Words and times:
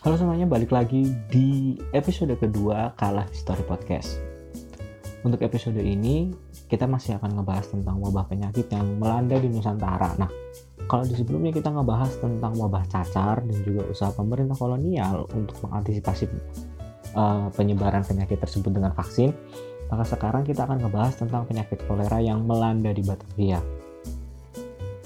Halo 0.00 0.16
semuanya, 0.16 0.48
balik 0.48 0.72
lagi 0.72 1.12
di 1.28 1.76
episode 1.92 2.32
kedua 2.40 2.96
Kalah 2.96 3.28
Story 3.36 3.60
Podcast. 3.68 4.16
Untuk 5.28 5.44
episode 5.44 5.76
ini, 5.76 6.32
kita 6.72 6.88
masih 6.88 7.20
akan 7.20 7.36
ngebahas 7.36 7.68
tentang 7.68 8.00
wabah 8.00 8.24
penyakit 8.24 8.72
yang 8.72 8.96
melanda 8.96 9.36
di 9.36 9.52
Nusantara. 9.52 10.16
Nah, 10.16 10.32
kalau 10.88 11.04
di 11.04 11.12
sebelumnya 11.12 11.52
kita 11.52 11.68
ngebahas 11.68 12.16
tentang 12.16 12.56
wabah 12.56 12.88
cacar 12.88 13.44
dan 13.44 13.58
juga 13.60 13.92
usaha 13.92 14.08
pemerintah 14.16 14.56
kolonial 14.56 15.28
untuk 15.36 15.60
mengantisipasi 15.68 16.32
uh, 17.12 17.52
penyebaran 17.52 18.00
penyakit 18.00 18.40
tersebut 18.40 18.72
dengan 18.72 18.96
vaksin, 18.96 19.36
maka 19.92 20.08
sekarang 20.08 20.48
kita 20.48 20.64
akan 20.64 20.80
ngebahas 20.80 21.12
tentang 21.12 21.44
penyakit 21.44 21.76
kolera 21.84 22.24
yang 22.24 22.48
melanda 22.48 22.88
di 22.88 23.04
Batavia 23.04 23.60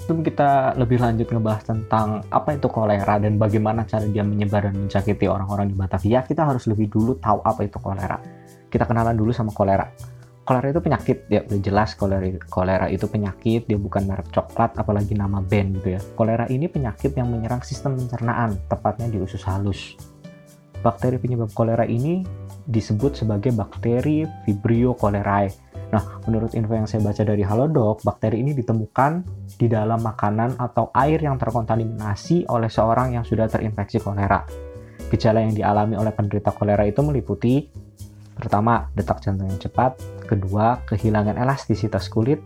sebelum 0.05 0.21
kita 0.21 0.77
lebih 0.77 1.01
lanjut 1.01 1.25
ngebahas 1.25 1.65
tentang 1.65 2.21
apa 2.29 2.53
itu 2.53 2.69
kolera 2.69 3.17
dan 3.17 3.41
bagaimana 3.41 3.89
cara 3.89 4.05
dia 4.05 4.21
menyebar 4.21 4.69
dan 4.69 4.85
menyakiti 4.85 5.25
orang-orang 5.25 5.65
di 5.65 5.73
Batavia, 5.73 6.21
kita 6.21 6.45
harus 6.45 6.69
lebih 6.69 6.93
dulu 6.93 7.17
tahu 7.17 7.41
apa 7.41 7.65
itu 7.65 7.81
kolera. 7.81 8.21
Kita 8.69 8.85
kenalan 8.85 9.17
dulu 9.17 9.33
sama 9.33 9.49
kolera. 9.49 9.89
Kolera 10.45 10.69
itu 10.69 10.77
penyakit, 10.77 11.25
ya 11.25 11.41
udah 11.41 11.57
jelas 11.57 11.97
kolera, 11.97 12.21
kolera 12.45 12.85
itu 12.85 13.09
penyakit, 13.09 13.65
dia 13.65 13.81
bukan 13.81 14.05
merek 14.05 14.29
coklat, 14.29 14.77
apalagi 14.77 15.17
nama 15.17 15.41
band 15.41 15.81
gitu 15.81 15.97
ya. 15.97 16.01
Kolera 16.13 16.45
ini 16.53 16.69
penyakit 16.69 17.17
yang 17.17 17.33
menyerang 17.33 17.65
sistem 17.65 17.97
pencernaan, 17.97 18.61
tepatnya 18.69 19.09
di 19.09 19.17
usus 19.17 19.41
halus. 19.41 19.97
Bakteri 20.85 21.17
penyebab 21.17 21.49
kolera 21.57 21.89
ini 21.89 22.44
disebut 22.65 23.21
sebagai 23.21 23.53
bakteri 23.53 24.25
Vibrio 24.45 24.97
cholerae 24.97 25.65
Nah, 25.93 26.19
menurut 26.25 26.57
info 26.57 26.73
yang 26.73 26.89
saya 26.89 27.05
baca 27.05 27.21
dari 27.21 27.43
Halodoc, 27.45 28.01
bakteri 28.01 28.41
ini 28.41 28.57
ditemukan 28.57 29.11
di 29.55 29.69
dalam 29.69 30.01
makanan 30.01 30.57
atau 30.57 30.89
air 30.97 31.21
yang 31.21 31.37
terkontaminasi 31.37 32.49
oleh 32.49 32.67
seorang 32.71 33.15
yang 33.15 33.23
sudah 33.23 33.45
terinfeksi 33.45 34.01
kolera. 34.01 34.41
Gejala 35.13 35.45
yang 35.45 35.53
dialami 35.53 35.93
oleh 35.95 36.09
penderita 36.11 36.49
kolera 36.49 36.81
itu 36.83 37.05
meliputi 37.05 37.69
pertama, 38.35 38.89
detak 38.91 39.21
jantung 39.21 39.47
yang 39.47 39.61
cepat, 39.61 39.95
kedua, 40.25 40.83
kehilangan 40.89 41.37
elastisitas 41.37 42.11
kulit, 42.11 42.41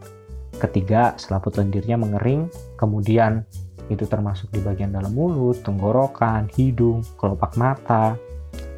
ketiga, 0.59 1.15
selaput 1.17 1.55
lendirnya 1.57 1.97
mengering, 1.97 2.51
kemudian 2.77 3.47
itu 3.89 4.05
termasuk 4.05 4.53
di 4.53 4.61
bagian 4.61 4.93
dalam 4.93 5.09
mulut, 5.09 5.65
tenggorokan, 5.65 6.45
hidung, 6.53 7.01
kelopak 7.17 7.57
mata, 7.57 8.13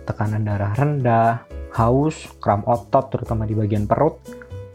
tekanan 0.05 0.43
darah 0.45 0.73
rendah, 0.73 1.45
haus, 1.75 2.27
kram 2.41 2.65
otot 2.67 3.11
terutama 3.13 3.47
di 3.47 3.55
bagian 3.55 3.87
perut, 3.87 4.19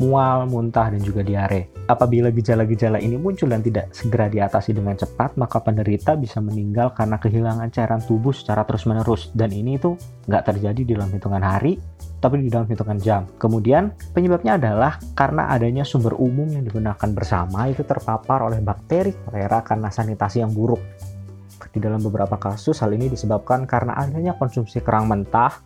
mual, 0.00 0.44
muntah, 0.48 0.92
dan 0.92 1.00
juga 1.00 1.24
diare. 1.24 1.72
Apabila 1.86 2.34
gejala-gejala 2.34 2.98
ini 2.98 3.14
muncul 3.14 3.46
dan 3.48 3.62
tidak 3.62 3.94
segera 3.94 4.26
diatasi 4.26 4.74
dengan 4.74 4.98
cepat, 4.98 5.38
maka 5.38 5.62
penderita 5.62 6.18
bisa 6.18 6.42
meninggal 6.42 6.92
karena 6.92 7.16
kehilangan 7.16 7.70
cairan 7.70 8.02
tubuh 8.02 8.34
secara 8.34 8.66
terus-menerus. 8.66 9.30
Dan 9.32 9.54
ini 9.54 9.78
itu 9.78 9.94
nggak 10.26 10.44
terjadi 10.52 10.80
di 10.82 10.92
dalam 10.98 11.08
hitungan 11.14 11.40
hari, 11.40 11.78
tapi 12.18 12.42
di 12.42 12.50
dalam 12.50 12.66
hitungan 12.66 12.98
jam. 12.98 13.22
Kemudian, 13.38 13.94
penyebabnya 14.10 14.58
adalah 14.58 14.98
karena 15.14 15.48
adanya 15.54 15.86
sumber 15.86 16.18
umum 16.18 16.50
yang 16.50 16.66
digunakan 16.66 17.08
bersama 17.14 17.70
itu 17.70 17.86
terpapar 17.86 18.44
oleh 18.44 18.58
bakteri 18.58 19.14
kolera 19.22 19.62
karena 19.62 19.88
sanitasi 19.88 20.42
yang 20.42 20.50
buruk. 20.50 20.82
Di 21.76 21.84
dalam 21.84 22.00
beberapa 22.00 22.40
kasus, 22.40 22.80
hal 22.80 22.96
ini 22.96 23.12
disebabkan 23.12 23.68
karena 23.68 24.00
adanya 24.00 24.32
konsumsi 24.40 24.80
kerang 24.80 25.12
mentah, 25.12 25.60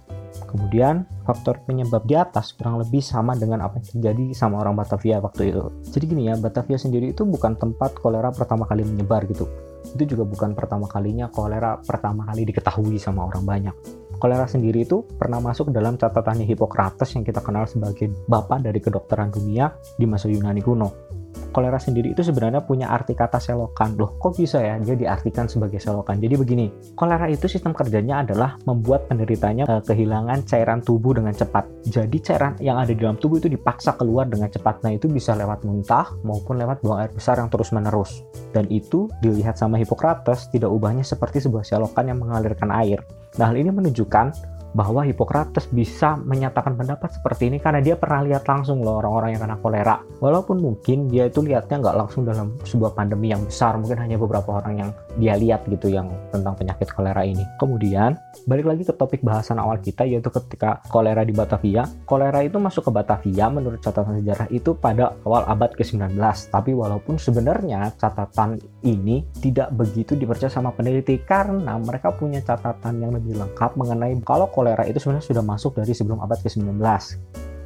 Kemudian 0.51 1.07
faktor 1.27 1.63
penyebab 1.63 2.07
di 2.07 2.19
atas 2.19 2.55
kurang 2.55 2.83
lebih 2.83 3.03
sama 3.03 3.39
dengan 3.39 3.63
apa 3.63 3.79
yang 3.79 3.87
terjadi 3.87 4.25
sama 4.35 4.63
orang 4.63 4.75
Batavia 4.79 5.23
waktu 5.23 5.55
itu. 5.55 5.63
Jadi 5.95 6.05
gini 6.11 6.23
ya, 6.31 6.35
Batavia 6.39 6.79
sendiri 6.79 7.15
itu 7.15 7.23
bukan 7.23 7.55
tempat 7.55 7.99
kolera 7.99 8.35
pertama 8.35 8.67
kali 8.67 8.83
menyebar 8.87 9.27
gitu. 9.31 9.47
Itu 9.95 10.05
juga 10.07 10.27
bukan 10.27 10.55
pertama 10.55 10.91
kalinya 10.91 11.31
kolera 11.31 11.79
pertama 11.79 12.27
kali 12.27 12.47
diketahui 12.47 12.99
sama 12.99 13.27
orang 13.31 13.43
banyak. 13.47 13.75
Kolera 14.21 14.45
sendiri 14.45 14.85
itu 14.85 15.01
pernah 15.17 15.41
masuk 15.41 15.73
dalam 15.73 15.97
catatannya 15.97 16.45
Hippocrates 16.45 17.17
yang 17.17 17.25
kita 17.25 17.41
kenal 17.41 17.65
sebagai 17.65 18.13
bapak 18.29 18.61
dari 18.61 18.77
kedokteran 18.77 19.33
dunia 19.33 19.73
di 19.97 20.05
masa 20.05 20.29
Yunani 20.29 20.61
kuno 20.61 21.10
kolera 21.51 21.77
sendiri 21.77 22.15
itu 22.15 22.23
sebenarnya 22.25 22.65
punya 22.65 22.91
arti 22.91 23.13
kata 23.13 23.43
selokan. 23.43 23.99
Loh, 23.99 24.17
kok 24.17 24.39
bisa 24.39 24.63
ya 24.63 24.79
dia 24.79 24.97
diartikan 24.97 25.51
sebagai 25.51 25.83
selokan? 25.83 26.23
Jadi 26.23 26.35
begini, 26.39 26.67
kolera 26.95 27.27
itu 27.27 27.51
sistem 27.51 27.75
kerjanya 27.75 28.25
adalah 28.25 28.57
membuat 28.65 29.11
penderitanya 29.11 29.67
eh, 29.67 29.83
kehilangan 29.83 30.47
cairan 30.47 30.81
tubuh 30.81 31.19
dengan 31.19 31.35
cepat. 31.35 31.67
Jadi 31.87 32.17
cairan 32.23 32.55
yang 32.63 32.79
ada 32.79 32.95
di 32.95 32.99
dalam 33.03 33.19
tubuh 33.19 33.43
itu 33.43 33.51
dipaksa 33.51 33.95
keluar 33.99 34.31
dengan 34.31 34.49
cepat. 34.49 34.83
Nah, 34.87 34.95
itu 34.95 35.11
bisa 35.11 35.35
lewat 35.35 35.67
muntah 35.67 36.15
maupun 36.23 36.57
lewat 36.57 36.81
buang 36.81 37.03
air 37.05 37.13
besar 37.13 37.37
yang 37.43 37.51
terus-menerus. 37.51 38.23
Dan 38.55 38.67
itu 38.71 39.11
dilihat 39.21 39.59
sama 39.59 39.77
Hippocrates 39.79 40.51
tidak 40.51 40.71
ubahnya 40.71 41.03
seperti 41.03 41.43
sebuah 41.43 41.67
selokan 41.67 42.09
yang 42.11 42.19
mengalirkan 42.23 42.71
air. 42.71 43.03
Nah, 43.39 43.51
hal 43.51 43.57
ini 43.59 43.71
menunjukkan 43.71 44.60
bahwa 44.73 45.03
Hippocrates 45.03 45.67
bisa 45.71 46.15
menyatakan 46.21 46.79
pendapat 46.79 47.11
seperti 47.15 47.51
ini 47.51 47.59
karena 47.59 47.83
dia 47.83 47.99
pernah 47.99 48.23
lihat 48.23 48.47
langsung 48.47 48.83
loh 48.83 49.03
orang-orang 49.03 49.35
yang 49.35 49.43
kena 49.43 49.57
kolera. 49.59 49.97
Walaupun 50.23 50.63
mungkin 50.63 51.11
dia 51.11 51.27
itu 51.27 51.43
lihatnya 51.43 51.83
nggak 51.83 51.97
langsung 51.97 52.23
dalam 52.23 52.55
sebuah 52.63 52.95
pandemi 52.95 53.35
yang 53.35 53.43
besar, 53.43 53.75
mungkin 53.81 53.99
hanya 53.99 54.17
beberapa 54.21 54.63
orang 54.63 54.75
yang 54.79 54.91
dia 55.19 55.35
lihat 55.35 55.67
gitu 55.67 55.91
yang 55.91 56.13
tentang 56.31 56.55
penyakit 56.55 56.93
kolera 56.95 57.27
ini. 57.27 57.43
Kemudian, 57.59 58.15
balik 58.47 58.71
lagi 58.71 58.87
ke 58.87 58.95
topik 58.95 59.25
bahasan 59.25 59.59
awal 59.59 59.83
kita 59.83 60.07
yaitu 60.07 60.31
ketika 60.31 60.85
kolera 60.93 61.27
di 61.27 61.35
Batavia. 61.35 61.89
Kolera 62.07 62.45
itu 62.45 62.63
masuk 62.63 62.87
ke 62.87 62.91
Batavia 62.95 63.51
menurut 63.51 63.83
catatan 63.83 64.23
sejarah 64.23 64.47
itu 64.55 64.77
pada 64.79 65.19
awal 65.27 65.43
abad 65.51 65.75
ke-19. 65.75 66.15
Tapi 66.53 66.71
walaupun 66.77 67.19
sebenarnya 67.19 67.91
catatan 67.99 68.63
ini 68.87 69.27
tidak 69.43 69.75
begitu 69.75 70.15
dipercaya 70.15 70.53
sama 70.53 70.71
peneliti 70.71 71.19
karena 71.27 71.75
mereka 71.81 72.15
punya 72.15 72.39
catatan 72.45 73.03
yang 73.03 73.11
lebih 73.17 73.35
lengkap 73.41 73.75
mengenai 73.75 74.15
kalau 74.23 74.47
kolera 74.53 74.87
itu 74.87 75.03
sebenarnya 75.03 75.27
sudah 75.27 75.43
masuk 75.43 75.73
dari 75.81 75.91
sebelum 75.97 76.23
abad 76.23 76.39
ke-19. 76.45 76.79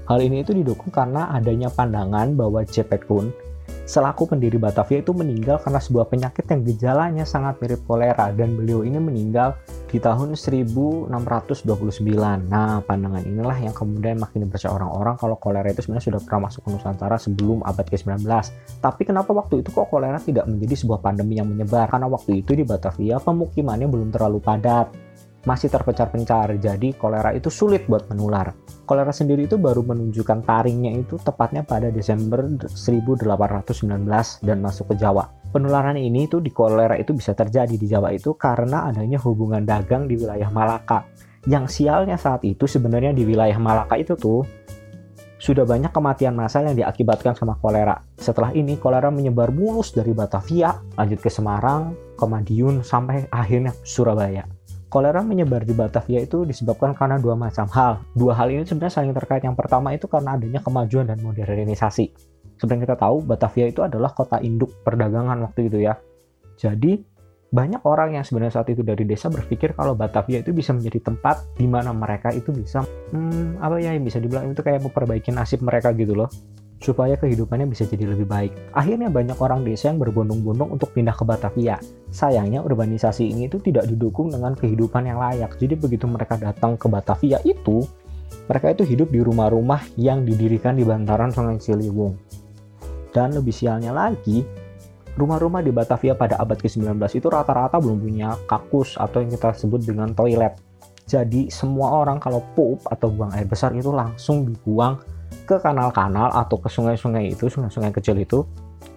Hal 0.05 0.21
ini 0.21 0.45
itu 0.45 0.53
didukung 0.53 0.93
karena 0.93 1.33
adanya 1.33 1.73
pandangan 1.73 2.37
bahwa 2.37 2.61
J.P. 2.61 3.09
Kuhn 3.09 3.33
selaku 3.85 4.33
pendiri 4.33 4.57
Batavia 4.57 5.05
itu 5.05 5.13
meninggal 5.13 5.61
karena 5.61 5.81
sebuah 5.81 6.09
penyakit 6.09 6.45
yang 6.49 6.61
gejalanya 6.65 7.25
sangat 7.29 7.61
mirip 7.61 7.85
kolera 7.85 8.33
dan 8.33 8.57
beliau 8.57 8.81
ini 8.81 8.97
meninggal 8.97 9.61
di 9.93 10.03
tahun 10.03 10.35
1629. 10.35 11.07
Nah, 12.51 12.83
pandangan 12.83 13.23
inilah 13.23 13.57
yang 13.61 13.77
kemudian 13.77 14.19
makin 14.19 14.49
dipercaya 14.49 14.75
orang-orang 14.75 15.15
kalau 15.21 15.37
kolera 15.39 15.69
itu 15.71 15.85
sebenarnya 15.87 16.07
sudah 16.11 16.21
pernah 16.25 16.51
masuk 16.51 16.61
ke 16.67 16.69
Nusantara 16.75 17.17
sebelum 17.21 17.63
abad 17.63 17.87
ke-19. 17.87 18.27
Tapi 18.83 19.03
kenapa 19.07 19.31
waktu 19.31 19.63
itu 19.63 19.71
kok 19.71 19.87
kolera 19.93 20.19
tidak 20.19 20.51
menjadi 20.51 20.75
sebuah 20.83 20.99
pandemi 21.05 21.39
yang 21.39 21.47
menyebar? 21.47 21.87
Karena 21.93 22.11
waktu 22.11 22.43
itu 22.43 22.57
di 22.59 22.65
Batavia 22.67 23.23
pemukimannya 23.23 23.87
belum 23.87 24.11
terlalu 24.11 24.43
padat 24.43 25.14
masih 25.45 25.69
terpencar-pencar, 25.69 26.57
jadi 26.57 26.97
kolera 26.97 27.37
itu 27.37 27.53
sulit 27.53 27.85
buat 27.85 28.09
menular. 28.09 28.57
Kolera 28.89 29.13
sendiri 29.13 29.45
itu 29.45 29.61
baru 29.61 29.85
menunjukkan 29.85 30.45
taringnya 30.45 30.93
itu 30.97 31.21
tepatnya 31.21 31.65
pada 31.65 31.93
Desember 31.93 32.45
1819 32.65 34.09
dan 34.41 34.59
masuk 34.65 34.93
ke 34.93 34.95
Jawa. 34.97 35.29
Penularan 35.53 36.01
ini 36.01 36.27
itu 36.27 36.41
di 36.41 36.51
kolera 36.51 36.97
itu 36.97 37.15
bisa 37.15 37.37
terjadi 37.37 37.77
di 37.77 37.87
Jawa 37.87 38.11
itu 38.17 38.35
karena 38.35 38.89
adanya 38.89 39.21
hubungan 39.23 39.63
dagang 39.63 40.09
di 40.09 40.17
wilayah 40.17 40.49
Malaka. 40.49 41.05
Yang 41.45 41.81
sialnya 41.81 42.17
saat 42.17 42.41
itu 42.43 42.65
sebenarnya 42.65 43.13
di 43.13 43.29
wilayah 43.29 43.61
Malaka 43.61 44.01
itu 44.01 44.17
tuh 44.17 44.43
sudah 45.37 45.69
banyak 45.69 45.93
kematian 45.93 46.33
massal 46.33 46.65
yang 46.65 46.73
diakibatkan 46.73 47.37
sama 47.37 47.61
kolera. 47.61 48.01
Setelah 48.17 48.57
ini 48.57 48.81
kolera 48.81 49.13
menyebar 49.13 49.53
mulus 49.53 49.93
dari 49.93 50.17
Batavia, 50.17 50.73
lanjut 50.97 51.21
ke 51.21 51.29
Semarang, 51.29 51.93
ke 52.17 52.25
Madiun, 52.25 52.81
sampai 52.81 53.29
akhirnya 53.29 53.77
Surabaya 53.85 54.64
kolera 54.95 55.27
menyebar 55.27 55.67
di 55.67 55.75
Batavia 55.75 56.23
itu 56.23 56.47
disebabkan 56.47 56.95
karena 56.95 57.19
dua 57.19 57.35
macam 57.35 57.67
hal. 57.75 58.07
Dua 58.15 58.31
hal 58.39 58.55
ini 58.55 58.63
sebenarnya 58.63 59.03
saling 59.03 59.11
terkait. 59.11 59.43
Yang 59.43 59.59
pertama 59.59 59.91
itu 59.91 60.07
karena 60.07 60.39
adanya 60.39 60.63
kemajuan 60.63 61.11
dan 61.11 61.19
modernisasi. 61.19 62.15
Seperti 62.55 62.87
kita 62.87 62.95
tahu, 62.95 63.27
Batavia 63.27 63.67
itu 63.67 63.83
adalah 63.83 64.15
kota 64.15 64.39
induk 64.39 64.71
perdagangan 64.87 65.43
waktu 65.43 65.67
itu 65.67 65.83
ya. 65.83 65.99
Jadi, 66.55 67.03
banyak 67.51 67.83
orang 67.83 68.15
yang 68.15 68.23
sebenarnya 68.23 68.63
saat 68.63 68.71
itu 68.71 68.87
dari 68.87 69.03
desa 69.03 69.27
berpikir 69.27 69.75
kalau 69.75 69.99
Batavia 69.99 70.39
itu 70.39 70.55
bisa 70.55 70.71
menjadi 70.71 71.11
tempat 71.11 71.43
di 71.59 71.67
mana 71.67 71.91
mereka 71.91 72.31
itu 72.31 72.55
bisa, 72.55 72.87
hmm, 72.87 73.59
apa 73.59 73.83
ya, 73.83 73.99
bisa 73.99 74.23
dibilang 74.23 74.55
itu 74.55 74.63
kayak 74.63 74.79
memperbaiki 74.79 75.35
nasib 75.35 75.67
mereka 75.67 75.91
gitu 75.91 76.15
loh 76.15 76.31
supaya 76.85 77.17
kehidupannya 77.17 77.65
bisa 77.65 77.89
jadi 77.89 78.13
lebih 78.13 78.29
baik. 78.29 78.53
Akhirnya 78.77 79.09
banyak 79.09 79.41
orang 79.41 79.65
desa 79.65 79.89
yang 79.89 79.97
berbondong-bondong 79.97 80.77
untuk 80.77 80.93
pindah 80.93 81.17
ke 81.17 81.25
Batavia. 81.25 81.81
Sayangnya 82.13 82.61
urbanisasi 82.61 83.33
ini 83.33 83.49
itu 83.49 83.57
tidak 83.65 83.89
didukung 83.89 84.29
dengan 84.29 84.53
kehidupan 84.53 85.09
yang 85.09 85.17
layak. 85.17 85.57
Jadi 85.57 85.81
begitu 85.81 86.05
mereka 86.05 86.37
datang 86.37 86.77
ke 86.77 86.85
Batavia 86.85 87.41
itu, 87.49 87.81
mereka 88.45 88.77
itu 88.77 88.85
hidup 88.85 89.09
di 89.09 89.25
rumah-rumah 89.25 89.81
yang 89.97 90.29
didirikan 90.29 90.77
di 90.77 90.85
bantaran 90.85 91.33
Sungai 91.33 91.57
Ciliwung. 91.57 92.21
Dan 93.17 93.33
lebih 93.33 93.57
sialnya 93.57 93.97
lagi, 93.97 94.45
rumah-rumah 95.17 95.65
di 95.65 95.73
Batavia 95.73 96.13
pada 96.13 96.37
abad 96.37 96.61
ke-19 96.61 97.01
itu 97.17 97.27
rata-rata 97.33 97.81
belum 97.81 98.05
punya 98.05 98.37
kakus 98.45 99.01
atau 99.01 99.25
yang 99.25 99.33
kita 99.33 99.57
sebut 99.57 99.81
dengan 99.81 100.13
toilet. 100.13 100.61
Jadi 101.05 101.53
semua 101.53 102.01
orang 102.01 102.17
kalau 102.17 102.41
pup 102.57 102.81
atau 102.89 103.13
buang 103.13 103.33
air 103.37 103.45
besar 103.45 103.77
itu 103.77 103.93
langsung 103.93 104.49
dibuang 104.49 105.14
ke 105.45 105.61
kanal-kanal 105.61 106.33
atau 106.33 106.57
ke 106.57 106.69
sungai-sungai 106.73 107.37
itu, 107.37 107.49
sungai-sungai 107.53 107.93
kecil 107.93 108.17
itu, 108.21 108.45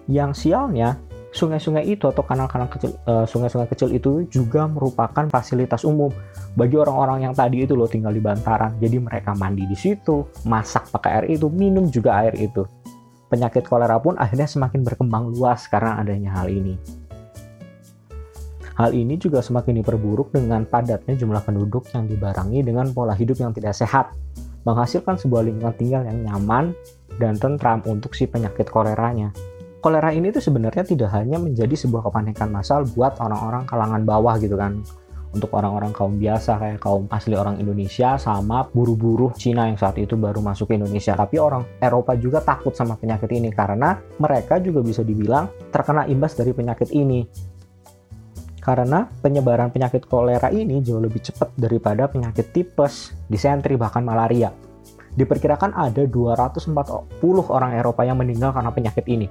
yang 0.08 0.32
sialnya 0.32 0.96
sungai-sungai 1.28 1.84
itu 1.84 2.08
atau 2.08 2.24
kanal-kanal 2.24 2.72
kecil 2.72 2.96
uh, 3.04 3.28
sungai-sungai 3.28 3.68
kecil 3.68 3.92
itu 3.92 4.24
juga 4.32 4.64
merupakan 4.64 5.28
fasilitas 5.28 5.84
umum 5.84 6.08
bagi 6.56 6.80
orang-orang 6.80 7.28
yang 7.28 7.34
tadi 7.36 7.68
itu 7.68 7.76
loh 7.76 7.84
tinggal 7.84 8.16
di 8.16 8.22
bantaran. 8.24 8.80
Jadi 8.80 8.96
mereka 8.96 9.36
mandi 9.36 9.68
di 9.68 9.76
situ 9.76 10.24
masak 10.48 10.88
pakai 10.88 11.10
air 11.20 11.26
itu 11.36 11.52
minum 11.52 11.92
juga 11.92 12.24
air 12.24 12.32
itu. 12.40 12.64
Penyakit 13.28 13.68
kolera 13.68 14.00
pun 14.00 14.16
akhirnya 14.16 14.48
semakin 14.48 14.80
berkembang 14.80 15.28
luas 15.36 15.68
karena 15.68 16.00
adanya 16.00 16.32
hal 16.40 16.48
ini. 16.48 16.80
Hal 18.78 18.94
ini 18.94 19.18
juga 19.18 19.42
semakin 19.42 19.82
diperburuk 19.82 20.32
dengan 20.32 20.64
padatnya 20.64 21.18
jumlah 21.18 21.42
penduduk 21.44 21.90
yang 21.92 22.08
dibarengi 22.08 22.62
dengan 22.62 22.88
pola 22.94 23.12
hidup 23.12 23.36
yang 23.42 23.50
tidak 23.50 23.74
sehat, 23.74 24.14
menghasilkan 24.62 25.18
sebuah 25.20 25.46
lingkungan 25.46 25.74
tinggal 25.78 26.02
yang 26.06 26.18
nyaman 26.24 26.74
dan 27.18 27.34
tentram 27.38 27.82
untuk 27.86 28.14
si 28.14 28.26
penyakit 28.26 28.70
koleranya. 28.70 29.34
Kolera 29.78 30.10
ini 30.10 30.34
tuh 30.34 30.42
sebenarnya 30.42 30.82
tidak 30.82 31.14
hanya 31.14 31.38
menjadi 31.38 31.74
sebuah 31.78 32.10
kepanikan 32.10 32.50
massal 32.50 32.82
buat 32.98 33.14
orang-orang 33.22 33.62
kalangan 33.62 34.02
bawah 34.02 34.34
gitu 34.42 34.58
kan, 34.58 34.82
untuk 35.32 35.52
orang-orang 35.52 35.92
kaum 35.92 36.16
biasa 36.16 36.56
kayak 36.56 36.80
kaum 36.80 37.04
asli 37.12 37.36
orang 37.36 37.60
Indonesia 37.60 38.16
sama 38.16 38.64
buru-buru 38.64 39.32
Cina 39.36 39.68
yang 39.68 39.76
saat 39.76 40.00
itu 40.00 40.16
baru 40.16 40.40
masuk 40.40 40.72
ke 40.72 40.80
Indonesia. 40.80 41.12
Tapi 41.12 41.36
orang 41.36 41.62
Eropa 41.78 42.16
juga 42.16 42.40
takut 42.40 42.72
sama 42.72 42.96
penyakit 42.96 43.28
ini 43.36 43.52
karena 43.52 44.00
mereka 44.18 44.56
juga 44.58 44.80
bisa 44.80 45.04
dibilang 45.04 45.48
terkena 45.68 46.08
imbas 46.08 46.32
dari 46.32 46.52
penyakit 46.56 46.88
ini 46.96 47.28
karena 48.58 49.06
penyebaran 49.22 49.70
penyakit 49.70 50.06
kolera 50.06 50.50
ini 50.50 50.82
jauh 50.82 51.00
lebih 51.00 51.22
cepat 51.22 51.54
daripada 51.54 52.10
penyakit 52.10 52.50
tipes, 52.52 53.14
disentri, 53.30 53.78
bahkan 53.78 54.02
malaria. 54.02 54.52
Diperkirakan 55.18 55.74
ada 55.74 56.06
240 56.06 56.70
orang 57.50 57.72
Eropa 57.74 58.06
yang 58.06 58.18
meninggal 58.20 58.54
karena 58.54 58.70
penyakit 58.70 59.06
ini. 59.10 59.26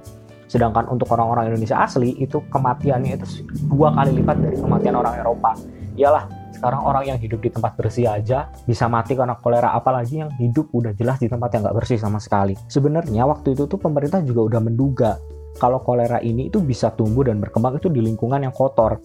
Sedangkan 0.48 0.88
untuk 0.88 1.12
orang-orang 1.12 1.52
Indonesia 1.52 1.80
asli 1.80 2.16
itu 2.16 2.40
kematiannya 2.48 3.20
itu 3.20 3.44
dua 3.68 3.92
kali 3.92 4.20
lipat 4.20 4.36
dari 4.40 4.56
kematian 4.56 4.96
orang 4.96 5.14
Eropa. 5.20 5.52
Iyalah, 5.96 6.24
sekarang 6.56 6.82
orang 6.82 7.04
yang 7.06 7.18
hidup 7.20 7.40
di 7.44 7.50
tempat 7.52 7.76
bersih 7.76 8.08
aja 8.08 8.48
bisa 8.64 8.88
mati 8.88 9.14
karena 9.14 9.36
kolera, 9.38 9.76
apalagi 9.76 10.24
yang 10.24 10.32
hidup 10.40 10.72
udah 10.72 10.96
jelas 10.96 11.20
di 11.20 11.28
tempat 11.28 11.52
yang 11.54 11.68
nggak 11.68 11.76
bersih 11.76 12.00
sama 12.00 12.18
sekali. 12.18 12.56
Sebenarnya 12.66 13.28
waktu 13.28 13.54
itu 13.54 13.68
tuh 13.68 13.78
pemerintah 13.78 14.24
juga 14.24 14.56
udah 14.56 14.60
menduga 14.64 15.20
kalau 15.58 15.82
kolera 15.82 16.22
ini 16.22 16.48
itu 16.48 16.62
bisa 16.62 16.94
tumbuh 16.94 17.26
dan 17.26 17.42
berkembang 17.42 17.76
itu 17.76 17.90
di 17.90 18.00
lingkungan 18.00 18.40
yang 18.46 18.54
kotor 18.54 19.02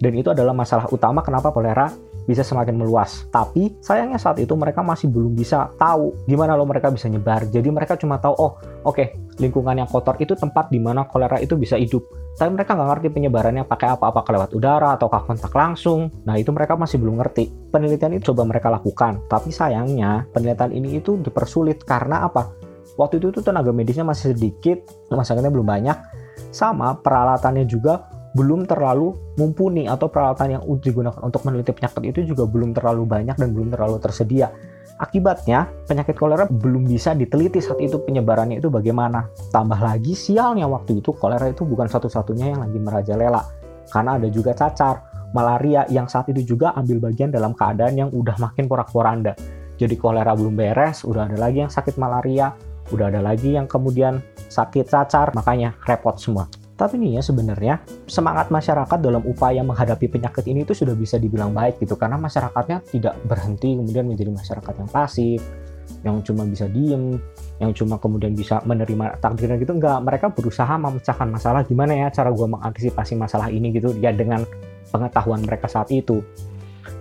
dan 0.00 0.12
itu 0.16 0.32
adalah 0.32 0.56
masalah 0.56 0.88
utama 0.88 1.20
kenapa 1.20 1.52
kolera 1.52 1.92
bisa 2.24 2.40
semakin 2.40 2.78
meluas. 2.78 3.28
Tapi 3.28 3.74
sayangnya 3.84 4.16
saat 4.16 4.40
itu 4.40 4.54
mereka 4.56 4.80
masih 4.80 5.12
belum 5.12 5.36
bisa 5.36 5.68
tahu 5.76 6.16
gimana 6.30 6.56
lo 6.56 6.64
mereka 6.64 6.88
bisa 6.88 7.10
nyebar. 7.10 7.44
Jadi 7.50 7.68
mereka 7.68 7.98
cuma 8.00 8.16
tahu, 8.16 8.34
oh 8.38 8.52
oke 8.86 8.96
okay, 8.96 9.06
lingkungan 9.36 9.76
yang 9.76 9.88
kotor 9.90 10.16
itu 10.16 10.32
tempat 10.32 10.72
di 10.72 10.80
mana 10.80 11.04
kolera 11.04 11.36
itu 11.36 11.58
bisa 11.58 11.76
hidup. 11.76 12.06
Tapi 12.38 12.48
mereka 12.54 12.72
nggak 12.72 12.88
ngerti 12.96 13.08
penyebarannya 13.12 13.64
pakai 13.68 13.98
apa-apa 13.98 14.24
lewat 14.24 14.50
udara 14.56 14.96
ataukah 14.96 15.26
kontak 15.28 15.52
langsung. 15.52 16.08
Nah 16.24 16.40
itu 16.40 16.48
mereka 16.54 16.78
masih 16.78 16.96
belum 16.96 17.20
ngerti. 17.20 17.68
Penelitian 17.68 18.16
itu 18.16 18.32
coba 18.32 18.48
mereka 18.48 18.72
lakukan. 18.72 19.20
Tapi 19.28 19.52
sayangnya 19.52 20.24
penelitian 20.32 20.72
ini 20.72 21.02
itu 21.02 21.20
dipersulit 21.20 21.84
karena 21.84 22.24
apa? 22.24 22.69
Waktu 23.00 23.16
itu 23.16 23.32
tuh 23.32 23.40
tenaga 23.40 23.72
medisnya 23.72 24.04
masih 24.04 24.36
sedikit, 24.36 24.84
rumah 25.08 25.24
sakitnya 25.24 25.48
belum 25.48 25.64
banyak, 25.64 25.96
sama 26.52 27.00
peralatannya 27.00 27.64
juga 27.64 28.04
belum 28.36 28.68
terlalu 28.68 29.16
mumpuni 29.40 29.88
atau 29.88 30.06
peralatan 30.06 30.60
yang 30.60 30.62
digunakan 30.78 31.18
untuk 31.24 31.42
meneliti 31.48 31.72
penyakit 31.72 32.02
itu 32.12 32.20
juga 32.36 32.44
belum 32.44 32.76
terlalu 32.76 33.08
banyak 33.08 33.40
dan 33.40 33.48
belum 33.56 33.72
terlalu 33.72 33.96
tersedia. 33.98 34.52
Akibatnya, 35.00 35.64
penyakit 35.88 36.12
kolera 36.12 36.44
belum 36.44 36.84
bisa 36.84 37.16
diteliti 37.16 37.64
saat 37.64 37.80
itu 37.80 38.04
penyebarannya 38.04 38.60
itu 38.60 38.68
bagaimana. 38.68 39.32
Tambah 39.48 39.80
lagi 39.80 40.12
sialnya 40.12 40.68
waktu 40.68 41.00
itu 41.00 41.16
kolera 41.16 41.48
itu 41.48 41.64
bukan 41.64 41.88
satu-satunya 41.88 42.52
yang 42.52 42.60
lagi 42.60 42.76
merajalela. 42.76 43.42
Karena 43.88 44.20
ada 44.20 44.28
juga 44.28 44.52
cacar, 44.52 45.00
malaria 45.32 45.88
yang 45.88 46.04
saat 46.04 46.28
itu 46.28 46.54
juga 46.54 46.76
ambil 46.76 47.00
bagian 47.00 47.32
dalam 47.32 47.56
keadaan 47.56 47.96
yang 47.96 48.10
udah 48.12 48.36
makin 48.36 48.68
porak-poranda. 48.68 49.32
Jadi 49.80 49.96
kolera 49.96 50.36
belum 50.36 50.52
beres, 50.52 51.08
udah 51.08 51.32
ada 51.32 51.40
lagi 51.40 51.64
yang 51.64 51.72
sakit 51.72 51.96
malaria, 51.96 52.52
udah 52.90 53.10
ada 53.10 53.20
lagi 53.22 53.54
yang 53.54 53.70
kemudian 53.70 54.22
sakit 54.50 54.86
cacar, 54.86 55.32
makanya 55.34 55.74
repot 55.86 56.18
semua. 56.18 56.50
Tapi 56.80 56.96
nih 56.96 57.20
ya 57.20 57.22
sebenarnya 57.22 57.74
semangat 58.08 58.48
masyarakat 58.48 58.98
dalam 59.04 59.20
upaya 59.28 59.60
menghadapi 59.60 60.08
penyakit 60.08 60.48
ini 60.48 60.64
itu 60.64 60.72
sudah 60.72 60.96
bisa 60.96 61.20
dibilang 61.20 61.52
baik 61.52 61.76
gitu 61.76 61.92
karena 61.92 62.16
masyarakatnya 62.16 62.80
tidak 62.88 63.20
berhenti 63.28 63.76
kemudian 63.76 64.08
menjadi 64.08 64.32
masyarakat 64.32 64.74
yang 64.80 64.88
pasif, 64.88 65.40
yang 66.00 66.16
cuma 66.24 66.48
bisa 66.48 66.64
diem, 66.72 67.20
yang 67.60 67.76
cuma 67.76 68.00
kemudian 68.00 68.32
bisa 68.32 68.64
menerima 68.64 69.20
takdirnya 69.20 69.60
gitu 69.60 69.76
enggak. 69.76 70.00
Mereka 70.00 70.32
berusaha 70.32 70.72
memecahkan 70.80 71.28
masalah 71.28 71.60
gimana 71.68 71.92
ya 71.92 72.08
cara 72.08 72.32
gue 72.32 72.48
mengantisipasi 72.48 73.12
masalah 73.12 73.52
ini 73.52 73.76
gitu 73.76 73.92
ya 74.00 74.16
dengan 74.16 74.48
pengetahuan 74.88 75.44
mereka 75.44 75.68
saat 75.68 75.92
itu. 75.92 76.24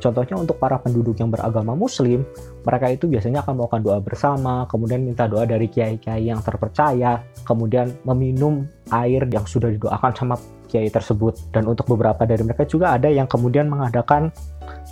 Contohnya 0.03 0.35
untuk 0.35 0.59
para 0.59 0.79
penduduk 0.79 1.15
yang 1.19 1.31
beragama 1.31 1.75
muslim, 1.75 2.27
mereka 2.63 2.91
itu 2.91 3.07
biasanya 3.07 3.41
akan 3.45 3.53
melakukan 3.55 3.81
doa 3.81 3.99
bersama, 4.03 4.67
kemudian 4.67 5.01
minta 5.03 5.25
doa 5.25 5.47
dari 5.47 5.71
kiai-kiai 5.71 6.27
yang 6.27 6.43
terpercaya, 6.43 7.23
kemudian 7.47 7.95
meminum 8.03 8.67
air 8.91 9.23
yang 9.31 9.45
sudah 9.47 9.71
didoakan 9.71 10.11
sama 10.15 10.35
kiai 10.69 10.91
tersebut. 10.91 11.49
Dan 11.49 11.65
untuk 11.65 11.89
beberapa 11.89 12.27
dari 12.29 12.45
mereka 12.45 12.67
juga 12.69 12.93
ada 12.93 13.09
yang 13.09 13.25
kemudian 13.25 13.65
mengadakan 13.65 14.29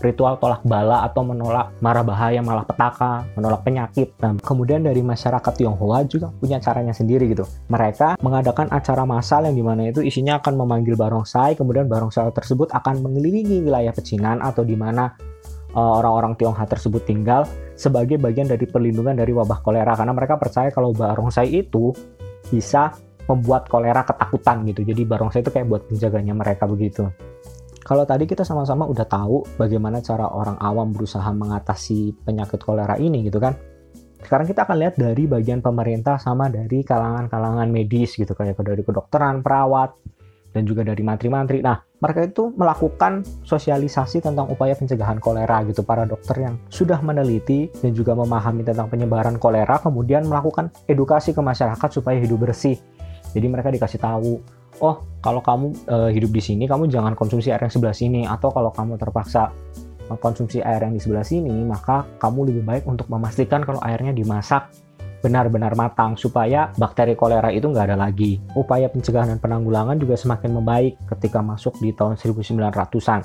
ritual 0.01 0.37
tolak 0.41 0.61
bala 0.65 1.05
atau 1.05 1.21
menolak 1.21 1.73
marah 1.81 2.05
bahaya, 2.05 2.41
malah 2.41 2.65
petaka, 2.65 3.25
menolak 3.37 3.61
penyakit. 3.65 4.13
Nah, 4.21 4.33
kemudian 4.41 4.85
dari 4.85 5.01
masyarakat 5.05 5.53
Tionghoa 5.53 6.05
juga 6.09 6.33
punya 6.33 6.57
caranya 6.61 6.93
sendiri 6.93 7.29
gitu. 7.29 7.45
Mereka 7.69 8.21
mengadakan 8.21 8.69
acara 8.73 9.05
massal 9.05 9.45
yang 9.45 9.55
di 9.57 9.65
mana 9.65 9.89
itu 9.89 10.01
isinya 10.01 10.41
akan 10.41 10.53
memanggil 10.57 10.97
barongsai, 10.97 11.53
kemudian 11.57 11.85
barongsai 11.85 12.29
tersebut 12.33 12.73
akan 12.73 13.05
mengelilingi 13.05 13.65
wilayah 13.65 13.93
pecinan 13.93 14.41
atau 14.41 14.61
di 14.65 14.77
mana 14.77 15.13
uh, 15.13 15.56
orang-orang 15.77 16.33
Tionghoa 16.33 16.65
tersebut 16.65 17.06
tinggal 17.06 17.45
sebagai 17.77 18.18
bagian 18.18 18.50
dari 18.50 18.65
perlindungan 18.65 19.13
dari 19.13 19.29
wabah 19.29 19.62
kolera 19.62 19.94
karena 19.94 20.13
mereka 20.18 20.41
percaya 20.41 20.74
kalau 20.74 20.89
barongsai 20.89 21.53
itu 21.53 21.94
bisa 22.50 22.97
membuat 23.29 23.69
kolera 23.69 24.01
ketakutan 24.01 24.65
gitu. 24.65 24.81
Jadi 24.81 25.01
barongsai 25.06 25.45
itu 25.45 25.51
kayak 25.53 25.68
buat 25.69 25.83
penjaganya 25.85 26.33
mereka 26.33 26.65
begitu. 26.65 27.06
Kalau 27.88 28.03
tadi 28.03 28.27
kita 28.27 28.44
sama-sama 28.44 28.83
udah 28.83 29.07
tahu 29.07 29.47
bagaimana 29.56 30.03
cara 30.03 30.27
orang 30.27 30.59
awam 30.59 30.91
berusaha 30.91 31.27
mengatasi 31.31 32.19
penyakit 32.25 32.59
kolera 32.59 33.00
ini 33.00 33.24
gitu 33.24 33.39
kan. 33.39 33.56
Sekarang 34.18 34.50
kita 34.50 34.65
akan 34.68 34.75
lihat 34.81 34.95
dari 35.00 35.24
bagian 35.29 35.63
pemerintah 35.63 36.19
sama 36.19 36.50
dari 36.51 36.83
kalangan-kalangan 36.83 37.69
medis 37.69 38.18
gitu 38.18 38.33
kayak 38.33 38.59
dari 38.59 38.83
kedokteran, 38.83 39.39
perawat, 39.39 39.95
dan 40.57 40.65
juga 40.65 40.81
dari 40.81 41.06
mantri-mantri. 41.06 41.62
Nah, 41.62 41.77
mereka 42.01 42.25
itu 42.25 42.50
melakukan 42.57 43.21
sosialisasi 43.45 44.25
tentang 44.25 44.50
upaya 44.50 44.74
pencegahan 44.74 45.21
kolera 45.21 45.62
gitu. 45.69 45.86
Para 45.86 46.09
dokter 46.09 46.50
yang 46.50 46.57
sudah 46.74 46.98
meneliti 47.05 47.70
dan 47.77 47.93
juga 47.93 48.17
memahami 48.17 48.65
tentang 48.65 48.89
penyebaran 48.89 49.38
kolera, 49.38 49.77
kemudian 49.77 50.25
melakukan 50.25 50.74
edukasi 50.89 51.38
ke 51.38 51.41
masyarakat 51.46 51.89
supaya 51.93 52.17
hidup 52.17 52.50
bersih. 52.50 52.81
Jadi 53.38 53.46
mereka 53.46 53.70
dikasih 53.70 54.01
tahu 54.01 54.41
oh 54.81 55.01
kalau 55.22 55.41
kamu 55.41 55.74
uh, 55.89 56.10
hidup 56.13 56.29
di 56.29 56.41
sini 56.41 56.70
kamu 56.70 56.89
jangan 56.89 57.17
konsumsi 57.17 57.50
air 57.50 57.62
yang 57.65 57.74
sebelah 57.74 57.96
sini 57.96 58.29
atau 58.29 58.53
kalau 58.53 58.70
kamu 58.70 58.98
terpaksa 59.00 59.50
mengkonsumsi 60.08 60.63
air 60.63 60.79
yang 60.86 60.93
di 60.96 61.01
sebelah 61.01 61.25
sini 61.25 61.51
maka 61.65 62.05
kamu 62.22 62.53
lebih 62.53 62.63
baik 62.63 62.84
untuk 62.88 63.10
memastikan 63.12 63.65
kalau 63.65 63.81
airnya 63.84 64.13
dimasak 64.13 64.70
benar-benar 65.21 65.74
matang 65.74 66.13
supaya 66.13 66.69
bakteri 66.77 67.17
kolera 67.17 67.50
itu 67.50 67.67
nggak 67.69 67.93
ada 67.93 67.97
lagi. 67.97 68.38
Upaya 68.53 68.89
pencegahan 68.89 69.33
dan 69.33 69.39
penanggulangan 69.41 69.97
juga 69.97 70.15
semakin 70.17 70.62
membaik 70.62 70.97
ketika 71.15 71.41
masuk 71.41 71.74
di 71.81 71.93
tahun 71.93 72.17
1900-an. 72.17 73.21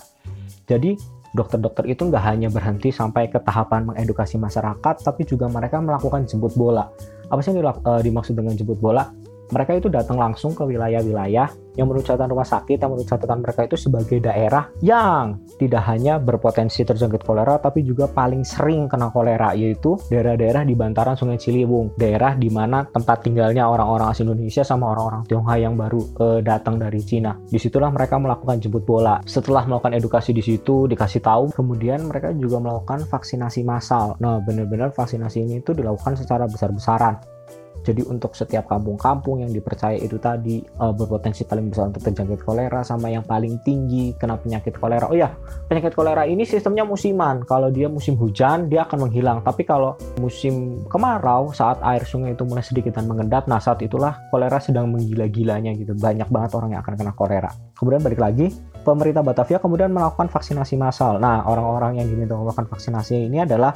Jadi 0.66 0.96
dokter-dokter 1.32 1.88
itu 1.88 2.08
nggak 2.08 2.24
hanya 2.24 2.48
berhenti 2.52 2.92
sampai 2.92 3.28
ke 3.32 3.40
tahapan 3.40 3.88
mengedukasi 3.88 4.36
masyarakat, 4.36 4.94
tapi 5.00 5.24
juga 5.24 5.48
mereka 5.48 5.80
melakukan 5.80 6.28
jemput 6.28 6.52
bola. 6.56 6.88
Apa 7.32 7.40
sih 7.40 7.56
yang 7.56 7.64
eh, 7.64 8.00
dimaksud 8.04 8.36
dengan 8.36 8.52
jemput 8.52 8.76
bola? 8.76 9.08
Mereka 9.52 9.76
itu 9.76 9.92
datang 9.92 10.16
langsung 10.16 10.56
ke 10.56 10.64
wilayah-wilayah 10.64 11.62
yang 11.76 11.88
menurut 11.88 12.04
catatan 12.04 12.28
rumah 12.28 12.44
sakit, 12.44 12.76
yang 12.84 12.90
menurut 12.92 13.08
catatan 13.08 13.38
mereka 13.40 13.64
itu 13.64 13.76
sebagai 13.80 14.18
daerah 14.20 14.68
yang 14.84 15.40
tidak 15.56 15.82
hanya 15.88 16.20
berpotensi 16.20 16.84
terjangkit 16.84 17.24
kolera, 17.24 17.56
tapi 17.56 17.80
juga 17.80 18.08
paling 18.08 18.44
sering 18.44 18.88
kena 18.92 19.08
kolera, 19.08 19.56
yaitu 19.56 19.96
daerah-daerah 20.12 20.68
di 20.68 20.74
bantaran 20.76 21.16
Sungai 21.16 21.40
Ciliwung, 21.40 21.96
daerah 21.96 22.36
di 22.36 22.52
mana 22.52 22.84
tempat 22.84 23.24
tinggalnya 23.24 23.64
orang-orang 23.68 24.12
asli 24.12 24.24
Indonesia 24.28 24.62
sama 24.62 24.92
orang-orang 24.92 25.22
Tionghoa 25.26 25.56
yang 25.58 25.74
baru 25.74 26.00
eh, 26.20 26.40
datang 26.44 26.76
dari 26.76 27.00
Cina. 27.00 27.34
Di 27.48 27.56
situlah 27.56 27.88
mereka 27.88 28.20
melakukan 28.20 28.60
jemput 28.60 28.84
bola. 28.84 29.18
Setelah 29.24 29.64
melakukan 29.64 29.96
edukasi 29.96 30.36
di 30.36 30.44
situ, 30.44 30.84
dikasih 30.86 31.24
tahu, 31.24 31.56
kemudian 31.56 32.04
mereka 32.04 32.36
juga 32.36 32.60
melakukan 32.60 33.08
vaksinasi 33.08 33.64
massal. 33.64 34.14
Nah, 34.20 34.38
benar-benar 34.44 34.92
vaksinasi 34.92 35.42
ini 35.42 35.64
itu 35.64 35.72
dilakukan 35.72 36.20
secara 36.20 36.44
besar-besaran 36.44 37.32
Jadi 37.82 38.06
untuk 38.06 38.38
setiap 38.38 38.70
kampung-kampung 38.70 39.42
yang 39.42 39.50
dipercaya 39.50 39.98
itu 39.98 40.16
tadi 40.22 40.62
uh, 40.78 40.94
berpotensi 40.94 41.42
paling 41.42 41.68
besar 41.68 41.90
untuk 41.90 42.06
terjangkit 42.06 42.46
kolera 42.46 42.86
sama 42.86 43.10
yang 43.10 43.26
paling 43.26 43.58
tinggi 43.66 44.14
kena 44.14 44.38
penyakit 44.38 44.78
kolera. 44.78 45.10
Oh 45.10 45.18
ya, 45.18 45.34
penyakit 45.66 45.92
kolera 45.92 46.22
ini 46.22 46.46
sistemnya 46.46 46.86
musiman. 46.86 47.42
Kalau 47.42 47.74
dia 47.74 47.90
musim 47.90 48.14
hujan 48.14 48.70
dia 48.70 48.86
akan 48.86 49.10
menghilang. 49.10 49.42
Tapi 49.42 49.66
kalau 49.66 49.98
musim 50.22 50.86
kemarau 50.86 51.50
saat 51.50 51.82
air 51.82 52.06
sungai 52.06 52.38
itu 52.38 52.46
mulai 52.46 52.62
sedikit 52.62 52.94
dan 52.94 53.10
mengendap, 53.10 53.50
nah 53.50 53.58
saat 53.58 53.82
itulah 53.82 54.18
kolera 54.30 54.62
sedang 54.62 54.86
menggila-gilanya 54.94 55.74
gitu. 55.74 55.98
Banyak 55.98 56.30
banget 56.30 56.50
orang 56.54 56.78
yang 56.78 56.80
akan 56.86 56.94
kena 56.94 57.12
kolera. 57.18 57.50
Kemudian 57.74 57.98
balik 57.98 58.22
lagi, 58.22 58.46
pemerintah 58.86 59.26
Batavia 59.26 59.58
kemudian 59.58 59.90
melakukan 59.90 60.30
vaksinasi 60.30 60.78
massal. 60.78 61.18
Nah, 61.18 61.42
orang-orang 61.50 61.98
yang 61.98 62.06
diminta 62.06 62.38
melakukan 62.38 62.70
vaksinasi 62.70 63.26
ini 63.26 63.42
adalah 63.42 63.74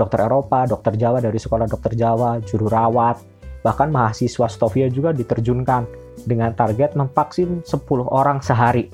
dokter 0.00 0.24
Eropa, 0.24 0.64
dokter 0.64 0.96
Jawa 0.96 1.20
dari 1.20 1.36
sekolah 1.36 1.68
dokter 1.68 1.92
Jawa, 1.92 2.40
juru 2.40 2.72
rawat, 2.72 3.20
Bahkan 3.60 3.88
mahasiswa 3.92 4.48
Stovia 4.48 4.88
juga 4.88 5.12
diterjunkan 5.12 5.84
dengan 6.24 6.52
target 6.56 6.96
memvaksin 6.96 7.64
10 7.64 7.68
orang 8.08 8.40
sehari. 8.40 8.88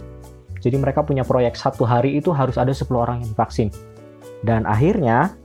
Jadi 0.58 0.76
mereka 0.82 1.06
punya 1.06 1.22
proyek 1.22 1.54
satu 1.54 1.86
hari 1.86 2.18
itu 2.18 2.34
harus 2.34 2.58
ada 2.58 2.74
10 2.74 2.90
orang 2.98 3.22
yang 3.22 3.30
divaksin. 3.30 3.70
Dan 4.42 4.66
akhirnya 4.66 5.38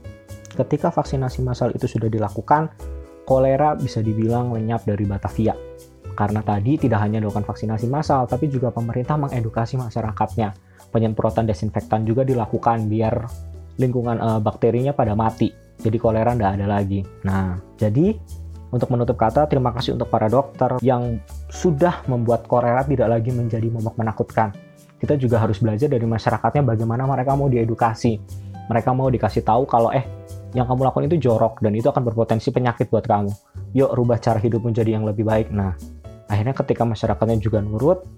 ketika 0.58 0.90
vaksinasi 0.90 1.46
massal 1.46 1.70
itu 1.70 1.86
sudah 1.86 2.10
dilakukan, 2.10 2.74
kolera 3.22 3.78
bisa 3.78 4.02
dibilang 4.02 4.50
lenyap 4.50 4.82
dari 4.82 5.06
Batavia. 5.06 5.54
Karena 6.12 6.44
tadi 6.44 6.76
tidak 6.76 7.00
hanya 7.00 7.22
dilakukan 7.22 7.46
vaksinasi 7.46 7.86
massal, 7.88 8.28
tapi 8.28 8.50
juga 8.50 8.68
pemerintah 8.68 9.16
mengedukasi 9.16 9.80
masyarakatnya. 9.80 10.52
Penyemprotan 10.92 11.48
desinfektan 11.48 12.04
juga 12.04 12.20
dilakukan 12.20 12.84
biar 12.84 13.14
lingkungan 13.80 14.20
uh, 14.20 14.40
bakterinya 14.42 14.92
pada 14.92 15.16
mati. 15.16 15.48
Jadi 15.80 15.96
kolera 15.96 16.36
tidak 16.36 16.60
ada 16.60 16.66
lagi. 16.68 17.00
Nah, 17.24 17.56
jadi 17.80 18.12
untuk 18.72 18.88
menutup 18.88 19.20
kata, 19.20 19.44
terima 19.52 19.68
kasih 19.76 20.00
untuk 20.00 20.08
para 20.08 20.32
dokter 20.32 20.80
yang 20.80 21.20
sudah 21.52 22.00
membuat 22.08 22.48
kolera 22.48 22.80
tidak 22.88 23.04
lagi 23.12 23.28
menjadi 23.28 23.68
momok 23.68 24.00
menakutkan. 24.00 24.48
Kita 24.96 25.20
juga 25.20 25.44
harus 25.44 25.60
belajar 25.60 25.92
dari 25.92 26.08
masyarakatnya 26.08 26.64
bagaimana 26.64 27.04
mereka 27.04 27.36
mau 27.36 27.52
diedukasi. 27.52 28.16
Mereka 28.72 28.96
mau 28.96 29.12
dikasih 29.12 29.44
tahu 29.44 29.68
kalau 29.68 29.92
eh 29.92 30.08
yang 30.56 30.64
kamu 30.64 30.88
lakukan 30.88 31.04
itu 31.12 31.28
jorok 31.28 31.60
dan 31.60 31.76
itu 31.76 31.92
akan 31.92 32.00
berpotensi 32.00 32.48
penyakit 32.48 32.88
buat 32.88 33.04
kamu. 33.04 33.28
Yuk 33.76 33.92
rubah 33.92 34.16
cara 34.16 34.40
hidup 34.40 34.64
menjadi 34.64 34.96
yang 34.96 35.04
lebih 35.04 35.28
baik. 35.28 35.52
Nah, 35.52 35.76
akhirnya 36.32 36.56
ketika 36.56 36.88
masyarakatnya 36.88 37.44
juga 37.44 37.60
nurut, 37.60 38.08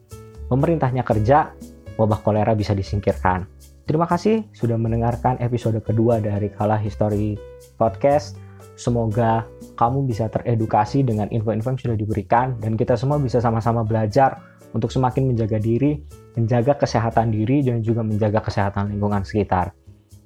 pemerintahnya 0.47 1.03
kerja, 1.03 1.51
wabah 1.99 2.21
kolera 2.23 2.55
bisa 2.55 2.79
disingkirkan. 2.79 3.51
Terima 3.91 4.07
kasih 4.07 4.47
sudah 4.55 4.79
mendengarkan 4.79 5.35
episode 5.43 5.83
kedua 5.83 6.23
dari 6.23 6.47
Kala 6.47 6.79
History 6.79 7.35
Podcast. 7.75 8.44
Semoga 8.75 9.47
kamu 9.79 10.11
bisa 10.11 10.27
teredukasi 10.27 11.07
dengan 11.07 11.31
info-info 11.31 11.75
yang 11.75 11.81
sudah 11.81 11.97
diberikan 11.99 12.59
dan 12.59 12.75
kita 12.75 12.99
semua 12.99 13.23
bisa 13.23 13.39
sama-sama 13.39 13.87
belajar 13.87 14.43
untuk 14.75 14.91
semakin 14.91 15.31
menjaga 15.31 15.63
diri, 15.63 16.03
menjaga 16.35 16.75
kesehatan 16.75 17.31
diri 17.31 17.63
dan 17.63 17.79
juga 17.81 18.03
menjaga 18.03 18.43
kesehatan 18.43 18.91
lingkungan 18.91 19.23
sekitar. 19.23 19.71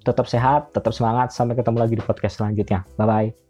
Tetap 0.00 0.24
sehat, 0.24 0.72
tetap 0.72 0.96
semangat, 0.96 1.36
sampai 1.36 1.52
ketemu 1.52 1.78
lagi 1.84 1.94
di 2.00 2.04
podcast 2.04 2.40
selanjutnya. 2.40 2.88
Bye 2.96 3.06
bye. 3.06 3.47